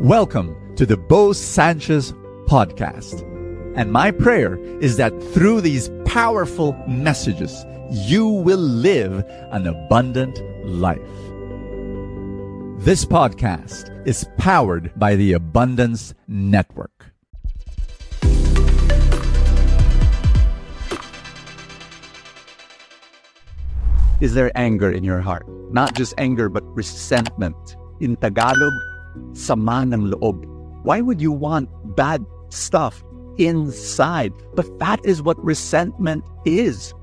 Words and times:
Welcome 0.00 0.76
to 0.76 0.84
the 0.84 0.98
Bo 0.98 1.32
Sanchez 1.32 2.12
podcast. 2.44 3.22
And 3.76 3.90
my 3.90 4.10
prayer 4.10 4.58
is 4.78 4.98
that 4.98 5.10
through 5.32 5.62
these 5.62 5.90
powerful 6.04 6.74
messages, 6.86 7.64
you 7.90 8.28
will 8.28 8.58
live 8.58 9.24
an 9.52 9.66
abundant 9.66 10.38
life. 10.66 11.00
This 12.84 13.06
podcast 13.06 14.06
is 14.06 14.26
powered 14.36 14.92
by 14.98 15.16
the 15.16 15.32
Abundance 15.32 16.12
Network. 16.28 17.06
Is 24.20 24.34
there 24.34 24.52
anger 24.54 24.92
in 24.92 25.04
your 25.04 25.22
heart? 25.22 25.46
Not 25.72 25.94
just 25.94 26.12
anger, 26.18 26.50
but 26.50 26.64
resentment. 26.76 27.76
In 28.00 28.16
Tagalog, 28.16 28.74
sama 29.32 29.82
ng 29.82 30.10
loob. 30.10 30.44
Why 30.84 31.00
would 31.00 31.20
you 31.20 31.32
want 31.32 31.68
bad 31.96 32.24
stuff 32.48 33.02
inside? 33.38 34.32
But 34.54 34.78
that 34.78 35.04
is 35.04 35.22
what 35.22 35.42
resentment 35.44 36.24
is. 36.44 36.94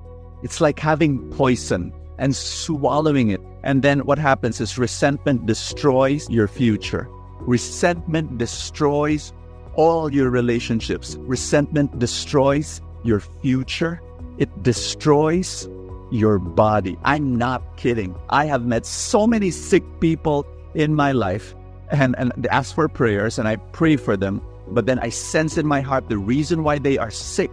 It's 0.43 0.59
like 0.61 0.79
having 0.79 1.29
poison 1.31 1.93
and 2.17 2.35
swallowing 2.35 3.29
it. 3.29 3.41
And 3.63 3.81
then 3.81 4.05
what 4.05 4.19
happens 4.19 4.59
is 4.59 4.77
resentment 4.77 5.45
destroys 5.45 6.29
your 6.29 6.47
future. 6.47 7.07
Resentment 7.41 8.37
destroys 8.37 9.33
all 9.75 10.13
your 10.13 10.29
relationships. 10.29 11.15
Resentment 11.21 11.99
destroys 11.99 12.81
your 13.03 13.19
future. 13.19 14.01
It 14.37 14.49
destroys 14.63 15.67
your 16.11 16.39
body. 16.39 16.97
I'm 17.03 17.35
not 17.35 17.77
kidding. 17.77 18.15
I 18.29 18.45
have 18.45 18.65
met 18.65 18.85
so 18.85 19.25
many 19.25 19.51
sick 19.51 19.83
people 19.99 20.45
in 20.75 20.93
my 20.93 21.11
life 21.11 21.55
and, 21.93 22.15
and 22.17 22.33
they 22.35 22.49
ask 22.49 22.73
for 22.73 22.89
prayers 22.89 23.39
and 23.39 23.47
I 23.47 23.57
pray 23.57 23.95
for 23.95 24.17
them. 24.17 24.41
But 24.67 24.85
then 24.85 24.99
I 24.99 25.09
sense 25.09 25.57
in 25.57 25.67
my 25.67 25.81
heart 25.81 26.09
the 26.09 26.17
reason 26.17 26.63
why 26.63 26.79
they 26.79 26.97
are 26.97 27.11
sick 27.11 27.51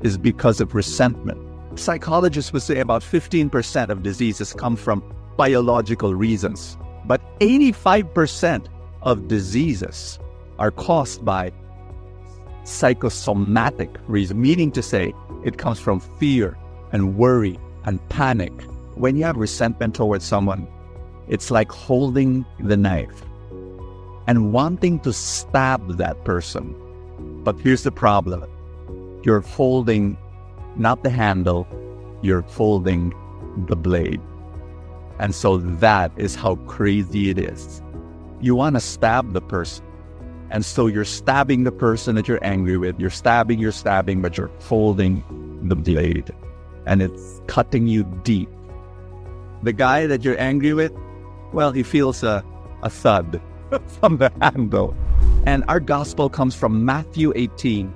is 0.00 0.16
because 0.16 0.60
of 0.60 0.74
resentment. 0.74 1.38
Psychologists 1.78 2.52
would 2.52 2.62
say 2.62 2.80
about 2.80 3.02
15% 3.02 3.90
of 3.90 4.02
diseases 4.02 4.52
come 4.52 4.76
from 4.76 5.02
biological 5.36 6.14
reasons, 6.14 6.76
but 7.04 7.20
85% 7.40 8.66
of 9.02 9.28
diseases 9.28 10.18
are 10.58 10.70
caused 10.70 11.24
by 11.24 11.52
psychosomatic 12.64 13.90
reasons, 14.06 14.40
meaning 14.40 14.72
to 14.72 14.82
say 14.82 15.12
it 15.44 15.58
comes 15.58 15.78
from 15.78 16.00
fear 16.00 16.56
and 16.92 17.16
worry 17.16 17.58
and 17.84 18.06
panic. 18.08 18.52
When 18.94 19.16
you 19.16 19.24
have 19.24 19.36
resentment 19.36 19.94
towards 19.94 20.24
someone, 20.24 20.66
it's 21.28 21.50
like 21.50 21.70
holding 21.70 22.44
the 22.58 22.76
knife 22.76 23.22
and 24.26 24.52
wanting 24.52 25.00
to 25.00 25.12
stab 25.12 25.96
that 25.96 26.24
person. 26.24 26.74
But 27.44 27.58
here's 27.60 27.82
the 27.82 27.92
problem 27.92 28.44
you're 29.22 29.40
holding 29.40 30.16
not 30.76 31.02
the 31.02 31.10
handle, 31.10 31.66
you're 32.22 32.42
holding 32.42 33.12
the 33.66 33.76
blade. 33.76 34.20
And 35.18 35.34
so 35.34 35.58
that 35.58 36.12
is 36.16 36.34
how 36.34 36.56
crazy 36.66 37.30
it 37.30 37.38
is. 37.38 37.82
You 38.40 38.54
want 38.54 38.76
to 38.76 38.80
stab 38.80 39.32
the 39.32 39.42
person. 39.42 39.84
And 40.50 40.64
so 40.64 40.86
you're 40.86 41.04
stabbing 41.04 41.64
the 41.64 41.72
person 41.72 42.14
that 42.16 42.26
you're 42.26 42.42
angry 42.42 42.76
with. 42.76 42.98
You're 42.98 43.10
stabbing, 43.10 43.58
you're 43.58 43.70
stabbing, 43.72 44.22
but 44.22 44.36
you're 44.36 44.50
folding 44.58 45.22
the 45.68 45.76
blade. 45.76 46.32
And 46.86 47.02
it's 47.02 47.40
cutting 47.46 47.86
you 47.86 48.04
deep. 48.24 48.48
The 49.62 49.72
guy 49.72 50.06
that 50.06 50.24
you're 50.24 50.40
angry 50.40 50.72
with, 50.72 50.92
well, 51.52 51.70
he 51.70 51.82
feels 51.82 52.22
a, 52.22 52.42
a 52.82 52.88
thud 52.88 53.40
from 54.00 54.16
the 54.16 54.32
handle. 54.40 54.96
And 55.46 55.64
our 55.68 55.80
gospel 55.80 56.28
comes 56.28 56.54
from 56.54 56.84
Matthew 56.84 57.32
18. 57.34 57.94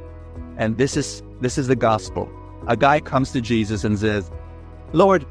And 0.56 0.78
this 0.78 0.96
is 0.96 1.22
this 1.40 1.58
is 1.58 1.68
the 1.68 1.76
gospel. 1.76 2.30
A 2.66 2.76
guy 2.76 3.00
comes 3.00 3.32
to 3.32 3.40
Jesus 3.40 3.84
and 3.84 3.98
says, 3.98 4.30
Lord, 4.92 5.26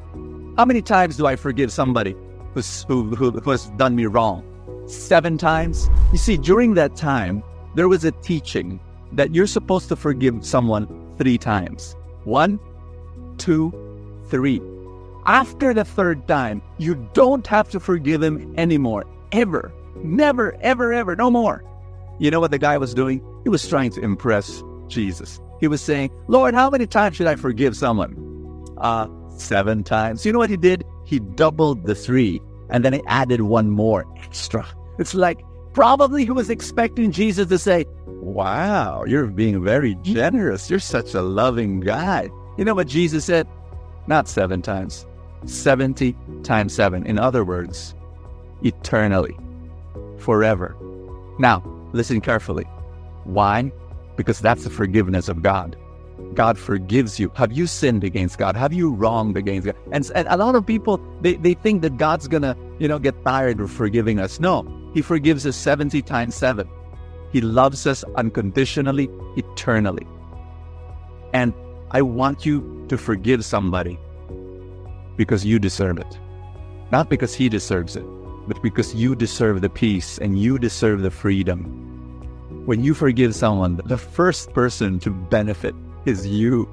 how 0.58 0.66
many 0.66 0.82
times 0.82 1.18
do 1.18 1.26
I 1.26 1.36
forgive 1.36 1.72
somebody 1.72 2.16
who's, 2.54 2.84
who, 2.84 3.16
who, 3.16 3.32
who 3.32 3.50
has 3.50 3.72
done 3.72 3.96
me 3.96 4.06
wrong? 4.06 4.44
Seven 4.88 5.38
times? 5.38 5.90
You 6.12 6.20
see, 6.20 6.38
during 6.38 6.76
that 6.76 6.96
time, 6.96 7.42
there 7.74 7.88
was 7.88 8.06
a 8.06 8.12
teaching 8.12 8.80
that 9.14 9.34
you're 9.34 9.48
supposed 9.48 9.90
to 9.90 9.96
forgive 9.96 10.46
someone 10.46 11.16
three 11.18 11.38
times. 11.38 11.96
One, 12.26 12.60
two, 13.38 13.74
three. 14.28 14.62
After 15.26 15.74
the 15.74 15.86
third 15.86 16.28
time, 16.28 16.62
you 16.78 16.96
don't 17.14 17.48
have 17.48 17.70
to 17.70 17.80
forgive 17.80 18.22
him 18.22 18.54
anymore, 18.58 19.06
ever. 19.32 19.72
Never, 19.96 20.56
ever, 20.62 20.94
ever, 20.94 21.16
no 21.16 21.30
more. 21.30 21.64
You 22.20 22.32
know 22.32 22.40
what 22.40 22.52
the 22.52 22.60
guy 22.60 22.78
was 22.78 22.94
doing? 22.94 23.24
He 23.44 23.50
was 23.50 23.68
trying 23.68 23.92
to 23.92 24.02
impress 24.02 24.64
Jesus. 24.88 25.40
He 25.60 25.68
was 25.68 25.82
saying, 25.82 26.12
Lord, 26.28 26.54
how 26.54 26.70
many 26.70 26.88
times 26.88 27.16
should 27.16 27.28
I 27.28 27.36
forgive 27.36 27.76
someone? 27.76 28.16
Uh, 28.78 29.08
seven 29.38 29.84
times. 29.84 30.26
You 30.26 30.34
know 30.34 30.40
what 30.40 30.50
he 30.50 30.58
did? 30.58 30.84
He 31.06 31.20
doubled 31.20 31.86
the 31.86 31.96
three 31.96 32.42
and 32.70 32.84
then 32.84 32.94
he 32.94 33.02
added 33.08 33.42
one 33.42 33.70
more 33.70 34.06
extra. 34.18 34.66
It's 35.00 35.14
like 35.14 35.42
probably 35.74 36.26
he 36.26 36.32
was 36.32 36.50
expecting 36.50 37.12
Jesus 37.12 37.48
to 37.48 37.58
say, 37.58 37.86
Wow, 38.06 39.04
you're 39.06 39.28
being 39.28 39.64
very 39.64 39.96
generous. 40.02 40.70
You're 40.70 40.80
such 40.80 41.14
a 41.14 41.22
loving 41.22 41.82
guy. 41.82 42.30
You 42.58 42.66
know 42.66 42.74
what 42.74 42.88
Jesus 42.88 43.26
said? 43.26 43.48
Not 44.08 44.28
seven 44.28 44.62
times, 44.62 45.06
70 45.46 46.16
times 46.44 46.74
seven. 46.74 47.06
In 47.06 47.20
other 47.20 47.44
words, 47.44 47.96
eternally 48.64 49.38
forever. 50.24 50.76
Now, 51.38 51.62
listen 51.92 52.22
carefully. 52.22 52.66
Why? 53.26 53.72
Because 54.16 54.40
that's 54.40 54.64
the 54.64 54.70
forgiveness 54.70 55.28
of 55.28 55.42
God. 55.42 55.76
God 56.34 56.58
forgives 56.58 57.20
you. 57.20 57.32
Have 57.36 57.52
you 57.52 57.68
sinned 57.68 58.04
against 58.04 58.38
God? 58.38 58.56
Have 58.56 58.74
you 58.74 58.92
wronged 58.92 59.38
against 59.38 59.66
God? 59.66 59.76
And, 59.92 60.10
and 60.16 60.28
a 60.30 60.38
lot 60.38 60.56
of 60.56 60.66
people, 60.66 61.02
they, 61.22 61.36
they 61.36 61.54
think 61.54 61.82
that 61.82 61.98
God's 61.98 62.28
going 62.28 62.44
to, 62.44 62.56
you 62.80 62.88
know, 62.88 63.00
get 63.00 63.24
tired 63.26 63.60
of 63.60 63.72
forgiving 63.72 64.20
us. 64.20 64.40
No, 64.40 64.66
he 64.94 65.02
forgives 65.02 65.46
us 65.46 65.56
70 65.56 66.02
times 66.04 66.36
7. 66.36 66.68
He 67.32 67.42
loves 67.42 67.86
us 67.88 68.04
unconditionally, 68.16 69.10
eternally. 69.36 70.08
And 71.34 71.54
I 71.92 72.02
want 72.02 72.46
you 72.46 72.86
to 72.90 72.98
forgive 72.98 73.44
somebody 73.44 74.00
because 75.18 75.44
you 75.46 75.60
deserve 75.60 75.98
it, 75.98 76.20
not 76.92 77.10
because 77.10 77.34
he 77.34 77.50
deserves 77.50 77.96
it 77.96 78.06
but 78.48 78.62
because 78.62 78.94
you 78.94 79.16
deserve 79.16 79.62
the 79.62 79.70
peace 79.70 80.18
and 80.18 80.40
you 80.40 80.58
deserve 80.58 81.02
the 81.02 81.12
freedom. 81.12 81.64
When 82.66 82.84
you 82.84 82.94
forgive 82.94 83.36
someone, 83.36 83.80
the 83.86 83.98
first 83.98 84.54
person 84.54 85.00
to 85.00 85.10
benefit 85.10 85.76
is 86.06 86.28
you. 86.28 86.68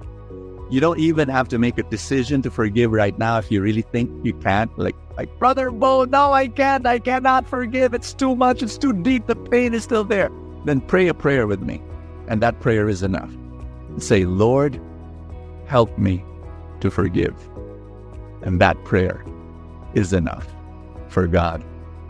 You 0.71 0.81
don't 0.81 1.01
even 1.01 1.29
have 1.29 1.49
to 1.49 1.59
make 1.59 1.79
a 1.79 1.83
decision 1.83 2.43
to 2.43 2.51
forgive 2.51 2.93
right 2.93 3.17
now 3.19 3.39
if 3.39 3.51
you 3.51 3.61
really 3.61 3.83
think 3.83 4.11
you 4.25 4.33
can't. 4.35 4.77
Like, 4.79 4.95
like 5.17 5.37
brother 5.39 5.71
Bo, 5.71 6.05
no, 6.05 6.33
I 6.33 6.47
can't. 6.47 6.87
I 6.87 7.01
cannot 7.01 7.49
forgive. 7.49 7.93
It's 7.93 8.13
too 8.13 8.37
much. 8.37 8.63
It's 8.63 8.79
too 8.79 8.93
deep. 8.93 9.27
The 9.27 9.35
pain 9.35 9.75
is 9.75 9.83
still 9.83 10.05
there. 10.05 10.31
Then 10.65 10.81
pray 10.81 11.09
a 11.09 11.15
prayer 11.15 11.47
with 11.47 11.61
me, 11.61 11.83
and 12.29 12.41
that 12.43 12.61
prayer 12.61 12.89
is 12.89 13.03
enough. 13.03 13.31
Say, 13.99 14.25
Lord, 14.25 14.81
help 15.67 15.97
me 15.99 16.25
to 16.81 16.91
forgive, 16.91 17.35
and 18.43 18.61
that 18.61 18.83
prayer 18.85 19.25
is 19.95 20.13
enough 20.13 20.47
for 21.11 21.27
God. 21.27 21.65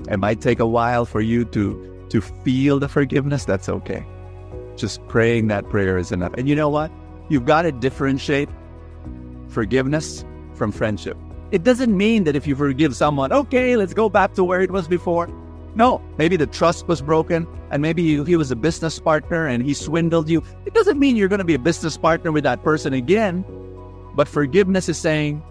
It 0.09 0.19
might 0.19 0.41
take 0.41 0.61
a 0.61 0.67
while 0.67 1.05
for 1.05 1.21
you 1.21 1.45
to 1.47 1.87
to 2.11 2.21
feel 2.21 2.79
the 2.79 2.89
forgiveness. 2.89 3.45
That's 3.45 3.69
okay. 3.69 4.05
Just 4.77 5.07
praying 5.09 5.49
that 5.49 5.69
prayer 5.69 5.97
is 5.97 6.13
enough. 6.13 6.35
And 6.37 6.49
you 6.49 6.57
know 6.57 6.69
what? 6.69 6.91
You've 7.29 7.45
got 7.47 7.63
to 7.63 7.73
differentiate 7.73 8.49
forgiveness 9.49 10.25
from 10.55 10.73
friendship. 10.73 11.17
It 11.53 11.63
doesn't 11.63 11.97
mean 11.97 12.25
that 12.25 12.37
if 12.37 12.47
you 12.47 12.57
forgive 12.57 12.97
someone, 12.97 13.33
okay, 13.33 13.77
let's 13.77 13.95
go 13.95 14.09
back 14.09 14.35
to 14.35 14.45
where 14.45 14.61
it 14.61 14.71
was 14.71 14.89
before. 14.89 15.29
No, 15.75 16.03
maybe 16.19 16.37
the 16.37 16.47
trust 16.47 16.89
was 16.89 17.01
broken 17.01 17.47
and 17.71 17.81
maybe 17.81 18.25
he 18.25 18.37
was 18.37 18.51
a 18.51 18.57
business 18.57 18.99
partner 18.99 19.47
and 19.47 19.65
he 19.65 19.73
swindled 19.73 20.29
you. 20.29 20.43
It 20.67 20.75
doesn't 20.75 20.99
mean 20.99 21.15
you're 21.15 21.29
going 21.29 21.39
to 21.39 21.45
be 21.45 21.55
a 21.55 21.61
business 21.61 21.97
partner 21.97 22.33
with 22.33 22.45
that 22.45 22.65
person 22.65 22.93
again. 22.93 23.45
But 24.17 24.27
forgiveness 24.27 24.89
is 24.89 24.99
saying, 24.99 25.43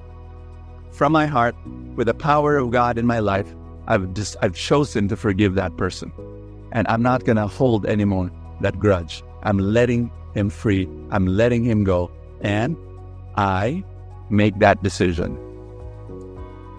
from 0.92 1.14
my 1.14 1.26
heart, 1.26 1.56
with 2.00 2.08
the 2.08 2.14
power 2.14 2.56
of 2.56 2.72
God 2.72 2.98
in 2.98 3.06
my 3.06 3.20
life, 3.20 3.54
I've 3.88 4.14
just 4.14 4.38
I've 4.42 4.56
chosen 4.56 5.10
to 5.10 5.18
forgive 5.18 5.56
that 5.56 5.76
person. 5.76 6.14
And 6.72 6.88
I'm 6.88 7.02
not 7.02 7.26
gonna 7.26 7.46
hold 7.46 7.86
anymore 7.86 8.32
that 8.62 8.80
grudge. 8.80 9.22
I'm 9.44 9.58
letting 9.60 10.10
him 10.34 10.50
free. 10.50 10.88
I'm 11.12 11.28
letting 11.28 11.66
him 11.66 11.84
go. 11.84 12.10
And 12.40 12.78
I 13.36 13.84
make 14.30 14.58
that 14.60 14.82
decision 14.82 15.38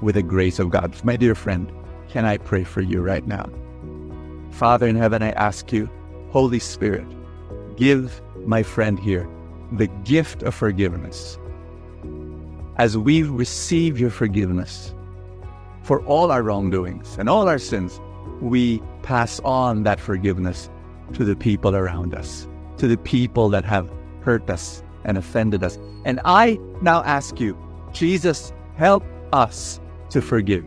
with 0.00 0.14
the 0.14 0.22
grace 0.22 0.58
of 0.58 0.70
God. 0.70 0.94
My 1.04 1.16
dear 1.16 1.34
friend, 1.34 1.70
can 2.08 2.24
I 2.24 2.38
pray 2.38 2.64
for 2.64 2.80
you 2.80 3.02
right 3.02 3.26
now? 3.26 3.46
Father 4.52 4.88
in 4.88 4.96
heaven, 4.96 5.22
I 5.22 5.32
ask 5.32 5.70
you, 5.70 5.90
Holy 6.30 6.60
Spirit, 6.60 7.06
give 7.76 8.22
my 8.46 8.62
friend 8.62 8.98
here 8.98 9.28
the 9.72 9.88
gift 10.02 10.42
of 10.44 10.54
forgiveness 10.54 11.38
as 12.78 12.96
we 12.96 13.22
receive 13.22 14.00
your 14.00 14.08
forgiveness 14.08 14.94
for 15.90 16.02
all 16.02 16.30
our 16.30 16.40
wrongdoings 16.40 17.18
and 17.18 17.28
all 17.28 17.48
our 17.48 17.58
sins, 17.58 18.00
we 18.40 18.80
pass 19.02 19.40
on 19.40 19.82
that 19.82 19.98
forgiveness 19.98 20.70
to 21.14 21.24
the 21.24 21.34
people 21.34 21.74
around 21.74 22.14
us, 22.14 22.46
to 22.76 22.86
the 22.86 22.96
people 22.96 23.48
that 23.48 23.64
have 23.64 23.90
hurt 24.20 24.48
us 24.48 24.84
and 25.04 25.18
offended 25.18 25.64
us. 25.64 25.80
And 26.04 26.20
I 26.24 26.60
now 26.80 27.02
ask 27.02 27.40
you, 27.40 27.58
Jesus, 27.92 28.52
help 28.76 29.02
us 29.32 29.80
to 30.10 30.22
forgive. 30.22 30.64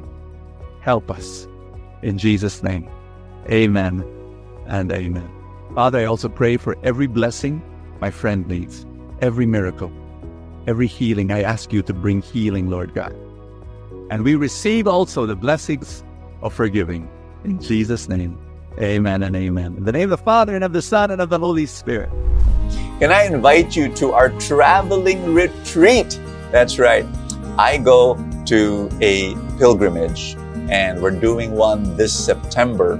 Help 0.82 1.10
us. 1.10 1.48
In 2.02 2.18
Jesus' 2.18 2.62
name, 2.62 2.90
amen 3.50 4.04
and 4.68 4.92
amen. 4.92 5.32
Father, 5.74 6.00
I 6.00 6.04
also 6.04 6.28
pray 6.28 6.58
for 6.58 6.78
every 6.84 7.08
blessing 7.08 7.64
my 8.02 8.12
friend 8.12 8.46
needs, 8.46 8.86
every 9.22 9.46
miracle, 9.46 9.90
every 10.68 10.88
healing. 10.88 11.32
I 11.32 11.44
ask 11.44 11.72
you 11.72 11.82
to 11.84 11.94
bring 11.94 12.22
healing, 12.22 12.70
Lord 12.70 12.94
God. 12.94 13.16
And 14.14 14.24
we 14.24 14.36
receive 14.36 14.86
also 14.86 15.26
the 15.26 15.36
blessings 15.36 16.04
of 16.44 16.54
forgiving. 16.54 17.10
In 17.46 17.60
Jesus' 17.60 18.08
name, 18.08 18.38
amen 18.80 19.24
and 19.24 19.36
amen. 19.36 19.74
In 19.76 19.86
the 19.86 19.92
name 19.92 20.04
of 20.04 20.20
the 20.20 20.24
Father 20.24 20.54
and 20.54 20.64
of 20.64 20.72
the 20.72 20.84
Son 20.84 21.10
and 21.10 21.20
of 21.20 21.32
the 21.32 21.40
Holy 21.40 21.66
Spirit. 21.66 22.12
Can 23.00 23.12
I 23.12 23.24
invite 23.24 23.76
you 23.76 23.92
to 23.96 24.14
our 24.14 24.30
traveling 24.38 25.34
retreat? 25.34 26.20
That's 26.52 26.78
right. 26.78 27.08
I 27.58 27.80
go 27.80 28.14
to 28.46 28.88
a 29.02 29.34
pilgrimage 29.58 30.36
and 30.70 31.02
we're 31.02 31.20
doing 31.20 31.54
one 31.54 31.98
this 31.98 32.14
September. 32.14 32.98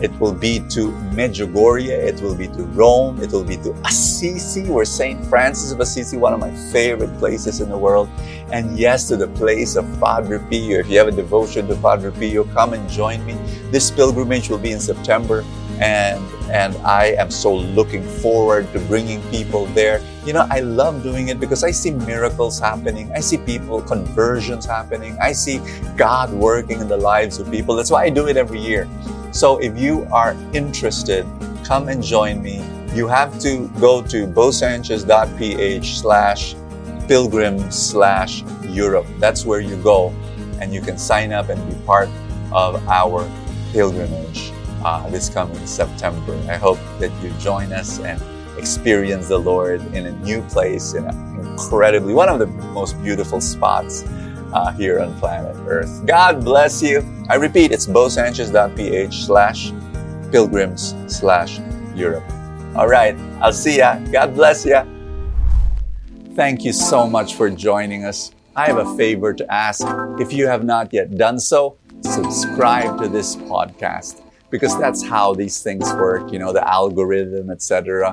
It 0.00 0.12
will 0.20 0.34
be 0.34 0.60
to 0.70 0.90
Medjugorje, 1.14 1.88
it 1.88 2.20
will 2.20 2.34
be 2.34 2.48
to 2.48 2.62
Rome, 2.74 3.22
it 3.22 3.32
will 3.32 3.44
be 3.44 3.56
to 3.58 3.72
Assisi, 3.84 4.68
where 4.68 4.84
St. 4.84 5.24
Francis 5.26 5.72
of 5.72 5.80
Assisi, 5.80 6.16
one 6.16 6.34
of 6.34 6.40
my 6.40 6.50
favorite 6.72 7.16
places 7.18 7.60
in 7.60 7.68
the 7.68 7.78
world. 7.78 8.08
And 8.52 8.78
yes, 8.78 9.08
to 9.08 9.16
the 9.16 9.28
place 9.28 9.76
of 9.76 9.84
Padre 10.00 10.38
Pio. 10.50 10.80
If 10.80 10.88
you 10.88 10.98
have 10.98 11.08
a 11.08 11.12
devotion 11.12 11.66
to 11.68 11.76
Padre 11.76 12.10
Pio, 12.10 12.44
come 12.44 12.74
and 12.74 12.88
join 12.88 13.24
me. 13.24 13.34
This 13.70 13.90
pilgrimage 13.90 14.50
will 14.50 14.58
be 14.58 14.72
in 14.72 14.80
September 14.80 15.44
and 15.78 16.24
and 16.50 16.76
I 16.86 17.06
am 17.18 17.30
so 17.30 17.54
looking 17.54 18.02
forward 18.02 18.72
to 18.72 18.78
bringing 18.80 19.20
people 19.30 19.66
there. 19.66 20.00
You 20.24 20.32
know, 20.32 20.46
I 20.48 20.60
love 20.60 21.02
doing 21.02 21.28
it 21.28 21.40
because 21.40 21.64
I 21.64 21.72
see 21.72 21.90
miracles 21.90 22.60
happening. 22.60 23.10
I 23.12 23.20
see 23.20 23.36
people 23.36 23.82
conversions 23.82 24.64
happening. 24.64 25.18
I 25.20 25.32
see 25.32 25.60
God 25.96 26.32
working 26.32 26.80
in 26.80 26.88
the 26.88 26.96
lives 26.96 27.40
of 27.40 27.50
people. 27.50 27.74
That's 27.74 27.90
why 27.90 28.04
I 28.04 28.10
do 28.10 28.28
it 28.28 28.36
every 28.36 28.60
year. 28.60 28.88
So 29.36 29.58
if 29.58 29.78
you 29.78 30.08
are 30.10 30.34
interested, 30.54 31.26
come 31.62 31.88
and 31.88 32.02
join 32.02 32.40
me. 32.40 32.64
You 32.94 33.06
have 33.06 33.38
to 33.40 33.68
go 33.78 34.00
to 34.00 34.26
bosanchez.ph 34.26 36.00
slash 36.00 36.54
pilgrim 37.06 37.70
slash 37.70 38.44
Europe. 38.62 39.04
That's 39.18 39.44
where 39.44 39.60
you 39.60 39.76
go 39.82 40.08
and 40.58 40.72
you 40.72 40.80
can 40.80 40.96
sign 40.96 41.32
up 41.32 41.50
and 41.50 41.60
be 41.68 41.76
part 41.84 42.08
of 42.50 42.82
our 42.88 43.30
pilgrimage 43.72 44.52
uh, 44.82 45.06
this 45.10 45.28
coming 45.28 45.66
September. 45.66 46.34
I 46.48 46.56
hope 46.56 46.78
that 46.98 47.12
you 47.22 47.28
join 47.38 47.74
us 47.74 48.00
and 48.00 48.18
experience 48.56 49.28
the 49.28 49.38
Lord 49.38 49.82
in 49.94 50.06
a 50.06 50.12
new 50.24 50.40
place, 50.44 50.94
in 50.94 51.04
an 51.04 51.40
incredibly, 51.40 52.14
one 52.14 52.30
of 52.30 52.38
the 52.38 52.46
most 52.72 52.94
beautiful 53.02 53.42
spots 53.42 54.00
uh, 54.56 54.72
here 54.72 55.00
on 55.00 55.14
planet 55.18 55.54
Earth. 55.68 56.06
God 56.06 56.42
bless 56.42 56.82
you. 56.82 57.04
I 57.28 57.34
repeat, 57.34 57.72
it's 57.72 57.86
bosanchez.ph 57.86 59.14
slash 59.14 59.72
pilgrims 60.32 60.94
slash 61.06 61.60
Europe. 61.94 62.24
All 62.74 62.88
right, 62.88 63.16
I'll 63.40 63.52
see 63.52 63.78
ya. 63.78 63.98
God 64.10 64.34
bless 64.34 64.64
ya. 64.64 64.84
Thank 66.34 66.64
you 66.64 66.72
so 66.72 67.08
much 67.08 67.34
for 67.34 67.50
joining 67.50 68.04
us. 68.04 68.32
I 68.56 68.66
have 68.66 68.78
a 68.78 68.96
favor 68.96 69.34
to 69.34 69.52
ask. 69.52 69.86
If 70.18 70.32
you 70.32 70.46
have 70.46 70.64
not 70.64 70.92
yet 70.92 71.16
done 71.16 71.38
so, 71.38 71.76
subscribe 72.02 72.98
to 73.02 73.08
this 73.08 73.36
podcast 73.36 74.22
because 74.50 74.78
that's 74.78 75.02
how 75.02 75.34
these 75.34 75.62
things 75.62 75.92
work, 75.94 76.32
you 76.32 76.38
know, 76.38 76.52
the 76.52 76.66
algorithm, 76.66 77.50
etc. 77.50 78.12